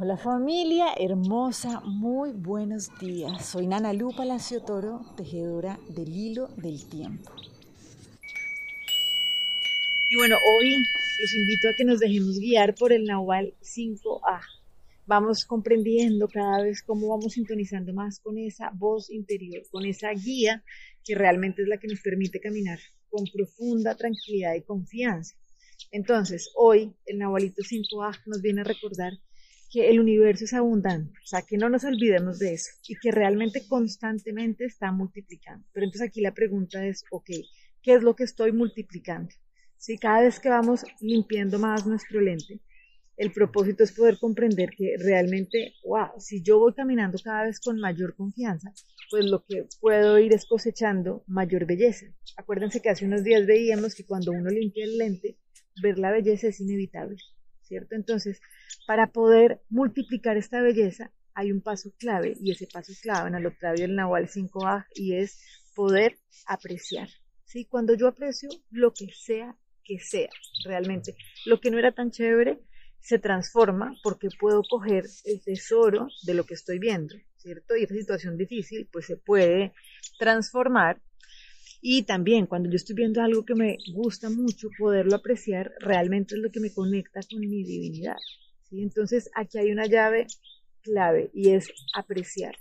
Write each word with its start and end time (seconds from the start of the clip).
Hola 0.00 0.16
familia 0.16 0.94
hermosa, 0.96 1.80
muy 1.80 2.30
buenos 2.30 2.96
días. 3.00 3.44
Soy 3.44 3.66
Nana 3.66 3.92
Lu 3.92 4.14
Palacio 4.14 4.62
Toro, 4.62 5.04
tejedora 5.16 5.76
del 5.88 6.14
hilo 6.14 6.46
del 6.56 6.88
tiempo. 6.88 7.32
Y 10.08 10.16
bueno, 10.16 10.36
hoy 10.36 10.76
los 11.20 11.34
invito 11.34 11.68
a 11.68 11.74
que 11.76 11.84
nos 11.84 11.98
dejemos 11.98 12.38
guiar 12.38 12.76
por 12.76 12.92
el 12.92 13.06
Nahual 13.06 13.54
5A. 13.60 14.40
Vamos 15.06 15.44
comprendiendo 15.44 16.28
cada 16.28 16.62
vez 16.62 16.80
cómo 16.84 17.08
vamos 17.08 17.32
sintonizando 17.32 17.92
más 17.92 18.20
con 18.20 18.38
esa 18.38 18.70
voz 18.76 19.10
interior, 19.10 19.64
con 19.68 19.84
esa 19.84 20.10
guía 20.12 20.62
que 21.04 21.16
realmente 21.16 21.62
es 21.62 21.68
la 21.68 21.78
que 21.78 21.88
nos 21.88 22.00
permite 22.02 22.38
caminar 22.38 22.78
con 23.10 23.24
profunda 23.34 23.96
tranquilidad 23.96 24.54
y 24.54 24.62
confianza. 24.62 25.34
Entonces, 25.90 26.52
hoy 26.54 26.94
el 27.04 27.18
Nahualito 27.18 27.62
5A 27.62 28.16
nos 28.26 28.40
viene 28.42 28.60
a 28.60 28.64
recordar 28.64 29.14
que 29.70 29.90
el 29.90 30.00
universo 30.00 30.44
es 30.44 30.54
abundante, 30.54 31.12
o 31.22 31.26
sea, 31.26 31.42
que 31.42 31.58
no 31.58 31.68
nos 31.68 31.84
olvidemos 31.84 32.38
de 32.38 32.54
eso 32.54 32.70
y 32.86 32.96
que 32.96 33.10
realmente 33.10 33.66
constantemente 33.68 34.64
está 34.64 34.92
multiplicando. 34.92 35.66
Pero 35.72 35.84
entonces 35.84 36.08
aquí 36.08 36.20
la 36.20 36.32
pregunta 36.32 36.86
es, 36.86 37.04
ok, 37.10 37.30
¿qué 37.82 37.94
es 37.94 38.02
lo 38.02 38.16
que 38.16 38.24
estoy 38.24 38.52
multiplicando? 38.52 39.30
Si 39.76 39.98
cada 39.98 40.22
vez 40.22 40.40
que 40.40 40.48
vamos 40.48 40.84
limpiando 41.00 41.58
más 41.58 41.86
nuestro 41.86 42.20
lente, 42.20 42.60
el 43.18 43.32
propósito 43.32 43.82
es 43.82 43.92
poder 43.92 44.16
comprender 44.18 44.70
que 44.70 44.94
realmente, 44.96 45.74
wow, 45.84 46.18
si 46.18 46.40
yo 46.42 46.60
voy 46.60 46.72
caminando 46.72 47.18
cada 47.22 47.44
vez 47.44 47.60
con 47.60 47.78
mayor 47.78 48.14
confianza, 48.14 48.72
pues 49.10 49.26
lo 49.26 49.44
que 49.44 49.66
puedo 49.80 50.18
ir 50.18 50.32
es 50.32 50.46
cosechando 50.46 51.24
mayor 51.26 51.66
belleza. 51.66 52.06
Acuérdense 52.36 52.80
que 52.80 52.90
hace 52.90 53.04
unos 53.04 53.24
días 53.24 53.44
veíamos 53.44 53.96
que 53.96 54.06
cuando 54.06 54.30
uno 54.30 54.48
limpia 54.50 54.84
el 54.84 54.98
lente, 54.98 55.36
ver 55.82 55.98
la 55.98 56.12
belleza 56.12 56.46
es 56.46 56.60
inevitable, 56.60 57.16
¿cierto? 57.68 57.94
Entonces, 57.94 58.40
para 58.86 59.12
poder 59.12 59.60
multiplicar 59.68 60.36
esta 60.36 60.60
belleza, 60.62 61.12
hay 61.34 61.52
un 61.52 61.60
paso 61.60 61.92
clave, 61.98 62.34
y 62.40 62.50
ese 62.50 62.66
paso 62.66 62.92
clave 63.00 63.28
en 63.28 63.36
el 63.36 63.46
Octavio 63.46 63.82
del 63.82 63.94
Nahual 63.94 64.26
5A, 64.26 64.86
y 64.94 65.14
es 65.14 65.40
poder 65.76 66.18
apreciar. 66.46 67.08
¿sí? 67.44 67.66
Cuando 67.66 67.94
yo 67.94 68.08
aprecio 68.08 68.48
lo 68.70 68.92
que 68.92 69.08
sea 69.12 69.56
que 69.84 69.98
sea, 70.00 70.28
realmente, 70.64 71.16
lo 71.46 71.60
que 71.60 71.70
no 71.70 71.78
era 71.78 71.92
tan 71.92 72.10
chévere, 72.10 72.60
se 73.00 73.18
transforma 73.18 73.94
porque 74.02 74.28
puedo 74.38 74.62
coger 74.68 75.04
el 75.24 75.42
tesoro 75.42 76.08
de 76.24 76.34
lo 76.34 76.44
que 76.44 76.54
estoy 76.54 76.78
viendo, 76.78 77.14
¿cierto? 77.36 77.76
Y 77.76 77.84
esa 77.84 77.94
situación 77.94 78.36
difícil, 78.36 78.88
pues 78.92 79.06
se 79.06 79.16
puede 79.16 79.72
transformar 80.18 81.00
y 81.80 82.02
también 82.02 82.46
cuando 82.46 82.68
yo 82.68 82.76
estoy 82.76 82.96
viendo 82.96 83.22
algo 83.22 83.44
que 83.44 83.54
me 83.54 83.78
gusta 83.92 84.30
mucho, 84.30 84.68
poderlo 84.78 85.14
apreciar 85.14 85.72
realmente 85.78 86.34
es 86.34 86.40
lo 86.40 86.50
que 86.50 86.60
me 86.60 86.72
conecta 86.72 87.20
con 87.30 87.40
mi 87.40 87.62
divinidad. 87.62 88.16
¿sí? 88.68 88.82
Entonces 88.82 89.30
aquí 89.34 89.58
hay 89.58 89.70
una 89.70 89.86
llave 89.86 90.26
clave 90.82 91.30
y 91.32 91.50
es 91.50 91.68
apreciar. 91.94 92.56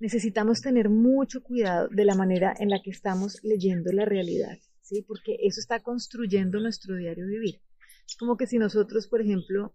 Necesitamos 0.00 0.60
tener 0.60 0.88
mucho 0.88 1.42
cuidado 1.42 1.88
de 1.90 2.04
la 2.04 2.14
manera 2.14 2.54
en 2.58 2.70
la 2.70 2.80
que 2.82 2.90
estamos 2.90 3.38
leyendo 3.42 3.92
la 3.92 4.04
realidad, 4.04 4.58
¿sí? 4.80 5.02
porque 5.02 5.36
eso 5.42 5.60
está 5.60 5.80
construyendo 5.80 6.58
nuestro 6.58 6.96
diario 6.96 7.26
vivir. 7.26 7.60
Es 8.08 8.16
como 8.16 8.36
que 8.36 8.48
si 8.48 8.58
nosotros, 8.58 9.06
por 9.06 9.20
ejemplo, 9.20 9.74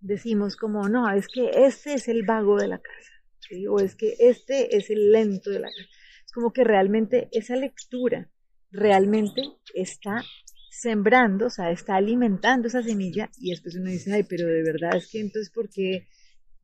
decimos 0.00 0.56
como, 0.56 0.88
no, 0.88 1.08
es 1.12 1.28
que 1.28 1.50
este 1.66 1.94
es 1.94 2.08
el 2.08 2.24
vago 2.24 2.56
de 2.56 2.68
la 2.68 2.78
casa, 2.78 3.12
¿sí? 3.48 3.68
o 3.68 3.78
es 3.78 3.94
que 3.94 4.16
este 4.18 4.76
es 4.76 4.90
el 4.90 5.12
lento 5.12 5.50
de 5.50 5.60
la 5.60 5.68
casa 5.68 6.03
como 6.34 6.52
que 6.52 6.64
realmente 6.64 7.28
esa 7.30 7.54
lectura 7.54 8.28
realmente 8.72 9.42
está 9.72 10.22
sembrando, 10.68 11.46
o 11.46 11.50
sea, 11.50 11.70
está 11.70 11.94
alimentando 11.94 12.66
esa 12.66 12.82
semilla 12.82 13.30
y 13.38 13.50
después 13.50 13.76
uno 13.76 13.88
dice, 13.88 14.12
ay, 14.12 14.24
pero 14.24 14.46
de 14.46 14.64
verdad 14.64 14.96
es 14.96 15.08
que 15.08 15.20
entonces, 15.20 15.50
¿por 15.50 15.70
qué 15.70 16.08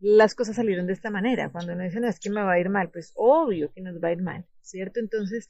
las 0.00 0.34
cosas 0.34 0.56
salieron 0.56 0.88
de 0.88 0.94
esta 0.94 1.10
manera? 1.10 1.50
Cuando 1.52 1.72
uno 1.74 1.84
dice, 1.84 2.00
no, 2.00 2.08
es 2.08 2.18
que 2.18 2.30
me 2.30 2.42
va 2.42 2.54
a 2.54 2.60
ir 2.60 2.68
mal, 2.68 2.90
pues 2.90 3.12
obvio 3.14 3.72
que 3.72 3.80
nos 3.80 4.02
va 4.02 4.08
a 4.08 4.12
ir 4.12 4.22
mal, 4.22 4.44
¿cierto? 4.60 4.98
Entonces, 4.98 5.48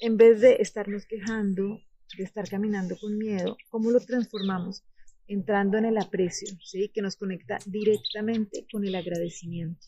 en 0.00 0.16
vez 0.16 0.40
de 0.40 0.56
estarnos 0.60 1.04
quejando, 1.04 1.80
de 2.16 2.24
estar 2.24 2.48
caminando 2.48 2.96
con 2.96 3.18
miedo, 3.18 3.58
¿cómo 3.68 3.90
lo 3.90 4.00
transformamos? 4.00 4.82
Entrando 5.26 5.76
en 5.76 5.84
el 5.84 5.98
aprecio, 5.98 6.48
¿sí? 6.64 6.90
Que 6.94 7.02
nos 7.02 7.16
conecta 7.16 7.58
directamente 7.66 8.66
con 8.72 8.86
el 8.86 8.94
agradecimiento. 8.94 9.86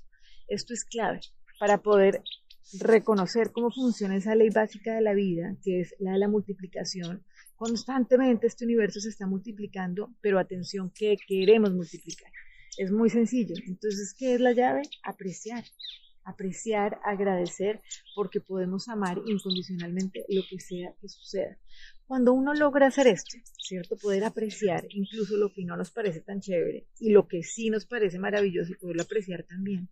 Esto 0.48 0.74
es 0.74 0.84
clave 0.84 1.20
para 1.58 1.78
poder 1.78 2.22
reconocer 2.78 3.50
cómo 3.52 3.70
funciona 3.70 4.16
esa 4.16 4.34
ley 4.34 4.50
básica 4.50 4.94
de 4.94 5.00
la 5.00 5.14
vida, 5.14 5.56
que 5.62 5.80
es 5.80 5.94
la 5.98 6.12
de 6.12 6.18
la 6.18 6.28
multiplicación. 6.28 7.24
Constantemente 7.56 8.46
este 8.46 8.64
universo 8.64 9.00
se 9.00 9.08
está 9.08 9.26
multiplicando, 9.26 10.14
pero 10.20 10.38
atención, 10.38 10.90
¿qué 10.94 11.16
queremos 11.26 11.72
multiplicar? 11.72 12.30
Es 12.78 12.90
muy 12.90 13.10
sencillo. 13.10 13.54
Entonces, 13.66 14.14
¿qué 14.16 14.34
es 14.34 14.40
la 14.40 14.52
llave? 14.52 14.82
Apreciar. 15.02 15.64
Apreciar, 16.24 17.00
agradecer, 17.04 17.80
porque 18.14 18.40
podemos 18.40 18.88
amar 18.88 19.20
incondicionalmente 19.26 20.24
lo 20.28 20.42
que 20.48 20.60
sea 20.60 20.94
que 21.00 21.08
suceda. 21.08 21.58
Cuando 22.06 22.32
uno 22.32 22.54
logra 22.54 22.86
hacer 22.86 23.08
esto, 23.08 23.38
¿cierto? 23.58 23.96
Poder 23.96 24.24
apreciar 24.24 24.84
incluso 24.90 25.36
lo 25.36 25.52
que 25.52 25.64
no 25.64 25.76
nos 25.76 25.90
parece 25.90 26.20
tan 26.20 26.40
chévere 26.40 26.86
y 26.98 27.10
lo 27.10 27.26
que 27.26 27.42
sí 27.42 27.70
nos 27.70 27.86
parece 27.86 28.18
maravilloso 28.18 28.72
y 28.72 28.76
poderlo 28.76 29.02
apreciar 29.02 29.44
también 29.44 29.88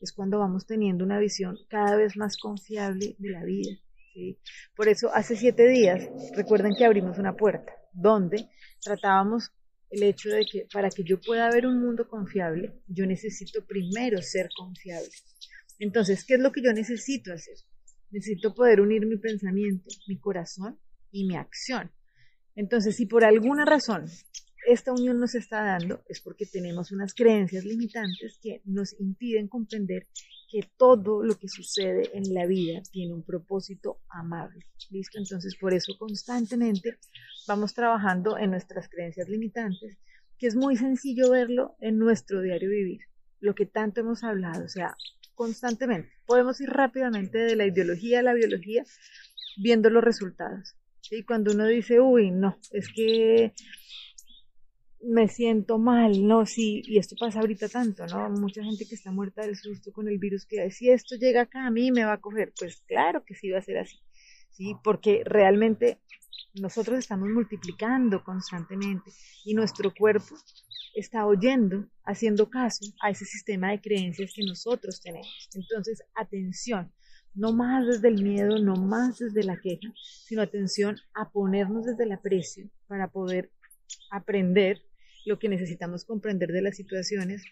es 0.00 0.12
cuando 0.12 0.38
vamos 0.38 0.66
teniendo 0.66 1.04
una 1.04 1.18
visión 1.18 1.56
cada 1.68 1.96
vez 1.96 2.16
más 2.16 2.36
confiable 2.36 3.16
de 3.18 3.30
la 3.30 3.44
vida. 3.44 3.78
Por 4.74 4.88
eso 4.88 5.10
hace 5.14 5.36
siete 5.36 5.68
días, 5.68 6.08
recuerden 6.34 6.74
que 6.76 6.84
abrimos 6.84 7.18
una 7.18 7.36
puerta 7.36 7.72
donde 7.92 8.48
tratábamos 8.82 9.52
el 9.90 10.02
hecho 10.02 10.28
de 10.28 10.44
que 10.44 10.66
para 10.72 10.90
que 10.90 11.02
yo 11.04 11.20
pueda 11.20 11.50
ver 11.50 11.66
un 11.66 11.80
mundo 11.80 12.08
confiable, 12.08 12.82
yo 12.86 13.06
necesito 13.06 13.64
primero 13.64 14.20
ser 14.20 14.48
confiable. 14.56 15.08
Entonces, 15.78 16.24
¿qué 16.24 16.34
es 16.34 16.40
lo 16.40 16.52
que 16.52 16.62
yo 16.62 16.72
necesito 16.72 17.32
hacer? 17.32 17.56
Necesito 18.10 18.54
poder 18.54 18.80
unir 18.80 19.06
mi 19.06 19.16
pensamiento, 19.16 19.88
mi 20.06 20.18
corazón 20.18 20.78
y 21.10 21.26
mi 21.26 21.36
acción. 21.36 21.90
Entonces, 22.54 22.96
si 22.96 23.06
por 23.06 23.24
alguna 23.24 23.64
razón 23.64 24.06
esta 24.66 24.92
unión 24.92 25.20
nos 25.20 25.34
está 25.34 25.62
dando 25.62 26.02
es 26.08 26.20
porque 26.20 26.46
tenemos 26.46 26.92
unas 26.92 27.14
creencias 27.14 27.64
limitantes 27.64 28.38
que 28.42 28.60
nos 28.64 28.98
impiden 29.00 29.48
comprender 29.48 30.06
que 30.50 30.68
todo 30.76 31.22
lo 31.22 31.38
que 31.38 31.48
sucede 31.48 32.10
en 32.14 32.32
la 32.32 32.46
vida 32.46 32.80
tiene 32.90 33.12
un 33.12 33.22
propósito 33.22 34.00
amable. 34.08 34.64
¿Listo? 34.90 35.18
Entonces, 35.18 35.56
por 35.56 35.74
eso 35.74 35.92
constantemente 35.98 36.98
vamos 37.46 37.74
trabajando 37.74 38.38
en 38.38 38.50
nuestras 38.50 38.88
creencias 38.88 39.28
limitantes, 39.28 39.98
que 40.38 40.46
es 40.46 40.56
muy 40.56 40.76
sencillo 40.76 41.30
verlo 41.30 41.76
en 41.80 41.98
nuestro 41.98 42.40
diario 42.40 42.70
vivir, 42.70 43.00
lo 43.40 43.54
que 43.54 43.66
tanto 43.66 44.00
hemos 44.00 44.24
hablado, 44.24 44.64
o 44.64 44.68
sea, 44.68 44.96
constantemente. 45.34 46.10
Podemos 46.26 46.60
ir 46.60 46.70
rápidamente 46.70 47.38
de 47.38 47.54
la 47.54 47.66
ideología 47.66 48.20
a 48.20 48.22
la 48.22 48.34
biología 48.34 48.84
viendo 49.58 49.90
los 49.90 50.02
resultados. 50.02 50.76
Y 51.10 51.24
cuando 51.24 51.52
uno 51.52 51.66
dice, 51.66 52.00
uy, 52.00 52.30
no, 52.30 52.58
es 52.70 52.88
que 52.92 53.52
me 55.02 55.28
siento 55.28 55.78
mal, 55.78 56.26
¿no? 56.26 56.44
Sí, 56.46 56.82
y 56.84 56.98
esto 56.98 57.16
pasa 57.18 57.40
ahorita 57.40 57.68
tanto, 57.68 58.06
¿no? 58.06 58.28
Mucha 58.30 58.62
gente 58.62 58.86
que 58.86 58.94
está 58.94 59.12
muerta 59.12 59.42
del 59.42 59.56
susto 59.56 59.92
con 59.92 60.08
el 60.08 60.18
virus, 60.18 60.46
que 60.46 60.70
si 60.70 60.90
esto 60.90 61.16
llega 61.16 61.42
acá 61.42 61.66
a 61.66 61.70
mí 61.70 61.90
me 61.92 62.04
va 62.04 62.14
a 62.14 62.20
coger, 62.20 62.52
pues 62.58 62.82
claro 62.86 63.24
que 63.24 63.34
sí 63.34 63.50
va 63.50 63.58
a 63.58 63.62
ser 63.62 63.78
así, 63.78 63.96
¿sí? 64.50 64.74
Porque 64.82 65.22
realmente 65.24 65.98
nosotros 66.54 66.98
estamos 66.98 67.28
multiplicando 67.28 68.24
constantemente 68.24 69.12
y 69.44 69.54
nuestro 69.54 69.92
cuerpo 69.94 70.34
está 70.94 71.26
oyendo, 71.26 71.86
haciendo 72.04 72.50
caso 72.50 72.84
a 73.00 73.10
ese 73.10 73.24
sistema 73.24 73.70
de 73.70 73.80
creencias 73.80 74.32
que 74.34 74.44
nosotros 74.44 75.00
tenemos. 75.00 75.48
Entonces, 75.54 76.02
atención, 76.16 76.92
no 77.34 77.52
más 77.52 77.86
desde 77.86 78.08
el 78.08 78.22
miedo, 78.22 78.58
no 78.58 78.74
más 78.74 79.18
desde 79.18 79.44
la 79.44 79.60
queja, 79.60 79.92
sino 80.24 80.42
atención 80.42 80.96
a 81.14 81.30
ponernos 81.30 81.84
desde 81.84 82.04
el 82.04 82.12
aprecio 82.12 82.68
para 82.88 83.08
poder 83.08 83.52
aprender 84.10 84.82
lo 85.28 85.38
que 85.38 85.48
necesitamos 85.48 86.04
comprender 86.04 86.50
de 86.50 86.62
las 86.62 86.76
situaciones, 86.76 87.44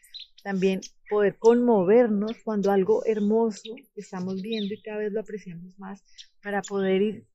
también 0.42 0.80
poder 1.10 1.36
conmovernos 1.36 2.32
cuando 2.42 2.70
algo 2.70 3.04
hermoso 3.04 3.76
estamos 3.94 4.40
viendo 4.42 4.72
y 4.74 4.80
cada 4.80 4.98
vez 4.98 5.12
lo 5.12 5.20
apreciamos 5.20 5.78
más 5.78 6.02
para 6.42 6.62
poder 6.62 7.02
ir 7.02 7.26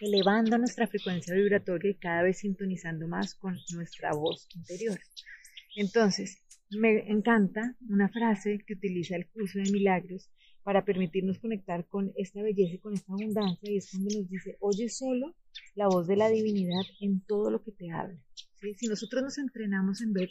elevando 0.00 0.58
nuestra 0.58 0.86
frecuencia 0.88 1.34
vibratoria 1.34 1.90
y 1.90 1.94
cada 1.94 2.22
vez 2.22 2.38
sintonizando 2.38 3.06
más 3.06 3.34
con 3.34 3.58
nuestra 3.72 4.12
voz 4.12 4.48
interior. 4.56 4.98
Entonces, 5.76 6.38
me 6.70 7.08
encanta 7.10 7.76
una 7.88 8.08
frase 8.08 8.64
que 8.66 8.74
utiliza 8.74 9.16
el 9.16 9.28
curso 9.28 9.58
de 9.58 9.70
milagros 9.70 10.30
para 10.64 10.84
permitirnos 10.84 11.38
conectar 11.38 11.86
con 11.86 12.12
esta 12.16 12.42
belleza 12.42 12.74
y 12.74 12.78
con 12.78 12.94
esta 12.94 13.12
abundancia 13.12 13.70
y 13.70 13.76
es 13.76 13.90
cuando 13.90 14.18
nos 14.18 14.28
dice, 14.28 14.56
oye 14.60 14.88
solo 14.88 15.34
la 15.74 15.86
voz 15.86 16.06
de 16.06 16.16
la 16.16 16.28
divinidad 16.28 16.82
en 17.00 17.20
todo 17.20 17.50
lo 17.50 17.62
que 17.62 17.72
te 17.72 17.90
habla. 17.90 18.20
Si 18.78 18.86
nosotros 18.88 19.22
nos 19.22 19.38
entrenamos 19.38 20.02
en 20.02 20.12
ver, 20.12 20.28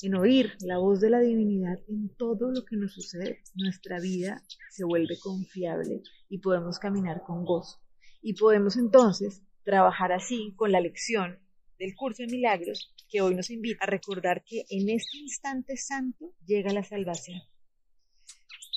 en 0.00 0.14
oír 0.14 0.54
la 0.60 0.78
voz 0.78 1.00
de 1.00 1.10
la 1.10 1.20
divinidad 1.20 1.78
en 1.86 2.08
todo 2.16 2.50
lo 2.50 2.64
que 2.64 2.76
nos 2.76 2.94
sucede, 2.94 3.42
nuestra 3.54 4.00
vida 4.00 4.42
se 4.70 4.84
vuelve 4.84 5.18
confiable 5.18 6.02
y 6.30 6.38
podemos 6.38 6.78
caminar 6.78 7.22
con 7.26 7.44
gozo. 7.44 7.78
Y 8.22 8.34
podemos 8.34 8.76
entonces 8.76 9.42
trabajar 9.64 10.12
así 10.12 10.54
con 10.56 10.72
la 10.72 10.80
lección 10.80 11.38
del 11.78 11.94
curso 11.94 12.22
de 12.22 12.32
milagros 12.32 12.94
que 13.10 13.20
hoy 13.20 13.34
nos 13.34 13.50
invita 13.50 13.84
a 13.84 13.90
recordar 13.90 14.44
que 14.44 14.64
en 14.70 14.88
este 14.88 15.18
instante 15.18 15.76
santo 15.76 16.34
llega 16.46 16.72
la 16.72 16.84
salvación. 16.84 17.40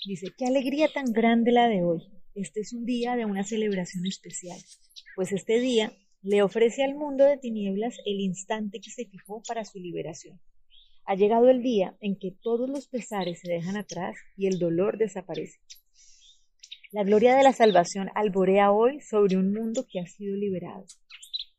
Dice, 0.05 0.33
qué 0.37 0.45
alegría 0.45 0.89
tan 0.93 1.05
grande 1.05 1.51
la 1.51 1.67
de 1.67 1.83
hoy. 1.83 2.01
Este 2.35 2.59
es 2.59 2.73
un 2.73 2.85
día 2.85 3.15
de 3.15 3.25
una 3.25 3.43
celebración 3.43 4.05
especial, 4.05 4.59
pues 5.15 5.31
este 5.31 5.59
día 5.59 5.93
le 6.23 6.43
ofrece 6.43 6.83
al 6.83 6.93
mundo 6.93 7.25
de 7.25 7.37
tinieblas 7.37 7.97
el 8.05 8.19
instante 8.19 8.79
que 8.79 8.91
se 8.91 9.05
fijó 9.05 9.41
para 9.47 9.65
su 9.65 9.79
liberación. 9.79 10.39
Ha 11.05 11.15
llegado 11.15 11.49
el 11.49 11.63
día 11.63 11.97
en 11.99 12.17
que 12.17 12.31
todos 12.43 12.69
los 12.69 12.87
pesares 12.87 13.39
se 13.39 13.51
dejan 13.51 13.75
atrás 13.75 14.15
y 14.37 14.47
el 14.47 14.59
dolor 14.59 14.97
desaparece. 14.99 15.59
La 16.91 17.03
gloria 17.03 17.35
de 17.35 17.43
la 17.43 17.53
salvación 17.53 18.09
alborea 18.13 18.71
hoy 18.71 19.01
sobre 19.01 19.37
un 19.37 19.51
mundo 19.51 19.85
que 19.89 19.99
ha 19.99 20.05
sido 20.05 20.35
liberado. 20.35 20.85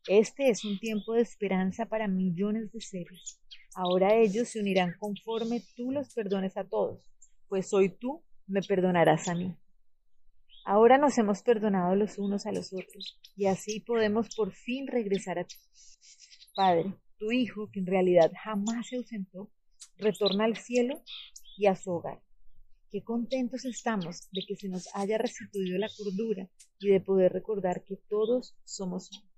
Este 0.07 0.49
es 0.49 0.63
un 0.63 0.79
tiempo 0.79 1.13
de 1.13 1.21
esperanza 1.21 1.87
para 1.87 2.07
millones 2.07 2.71
de 2.71 2.79
seres. 2.79 3.41
Ahora 3.75 4.15
ellos 4.15 4.49
se 4.49 4.59
unirán 4.59 4.95
conforme 4.97 5.61
tú 5.75 5.91
los 5.91 6.13
perdones 6.13 6.55
a 6.55 6.63
todos, 6.63 6.99
pues 7.49 7.73
hoy 7.73 7.89
tú 7.89 8.23
me 8.47 8.61
perdonarás 8.61 9.27
a 9.27 9.35
mí. 9.35 9.55
Ahora 10.65 10.97
nos 10.97 11.17
hemos 11.17 11.41
perdonado 11.41 11.93
los 11.95 12.17
unos 12.17 12.45
a 12.45 12.53
los 12.53 12.71
otros 12.71 13.19
y 13.35 13.47
así 13.47 13.81
podemos 13.81 14.33
por 14.33 14.53
fin 14.53 14.87
regresar 14.87 15.37
a 15.39 15.43
ti. 15.43 15.55
Padre, 16.55 16.95
tu 17.17 17.31
Hijo, 17.33 17.69
que 17.69 17.81
en 17.81 17.85
realidad 17.85 18.31
jamás 18.41 18.87
se 18.87 18.95
ausentó, 18.95 19.51
retorna 19.97 20.45
al 20.45 20.55
cielo 20.55 21.01
y 21.57 21.65
a 21.65 21.75
su 21.75 21.91
hogar. 21.91 22.21
Qué 22.89 23.03
contentos 23.03 23.65
estamos 23.65 24.29
de 24.31 24.41
que 24.47 24.55
se 24.55 24.69
nos 24.69 24.87
haya 24.93 25.17
restituido 25.17 25.77
la 25.77 25.89
cordura 25.97 26.47
y 26.79 26.89
de 26.89 27.01
poder 27.01 27.33
recordar 27.33 27.83
que 27.83 27.97
todos 28.07 28.55
somos 28.63 29.09
uno. 29.11 29.29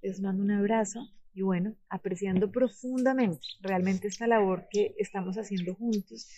Les 0.00 0.20
mando 0.20 0.42
un 0.42 0.52
abrazo 0.52 1.00
y 1.34 1.42
bueno, 1.42 1.76
apreciando 1.90 2.50
profundamente 2.50 3.46
realmente 3.60 4.08
esta 4.08 4.26
labor 4.26 4.68
que 4.70 4.94
estamos 4.98 5.36
haciendo 5.36 5.74
juntos 5.74 6.28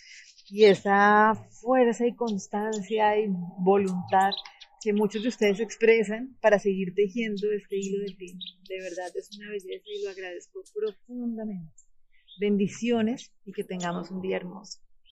y 0.51 0.65
esa 0.65 1.35
fuerza 1.61 2.07
y 2.07 2.15
constancia 2.15 3.19
y 3.19 3.27
voluntad 3.59 4.31
que 4.81 4.93
muchos 4.93 5.21
de 5.21 5.29
ustedes 5.29 5.59
expresan 5.59 6.37
para 6.41 6.57
seguir 6.57 6.93
tejiendo 6.95 7.51
este 7.51 7.77
hilo 7.77 7.99
de 7.99 8.15
ti. 8.15 8.39
De 8.67 8.81
verdad 8.81 9.11
es 9.15 9.29
una 9.37 9.49
belleza 9.49 9.85
y 9.85 10.03
lo 10.03 10.09
agradezco 10.09 10.61
profundamente. 10.73 11.73
Bendiciones 12.39 13.31
y 13.45 13.51
que 13.51 13.63
tengamos 13.63 14.09
un 14.11 14.21
día 14.21 14.37
hermoso. 14.37 14.79